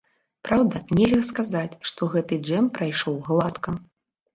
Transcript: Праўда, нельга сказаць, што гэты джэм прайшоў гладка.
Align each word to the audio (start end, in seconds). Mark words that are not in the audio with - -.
Праўда, 0.47 0.81
нельга 1.01 1.21
сказаць, 1.29 1.71
што 1.93 2.11
гэты 2.17 2.43
джэм 2.45 2.75
прайшоў 2.79 3.25
гладка. 3.33 3.69